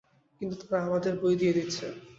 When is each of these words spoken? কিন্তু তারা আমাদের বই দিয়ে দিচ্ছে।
কিন্তু 0.41 0.55
তারা 0.61 0.79
আমাদের 0.87 1.13
বই 1.21 1.33
দিয়ে 1.41 1.55
দিচ্ছে। 1.57 1.85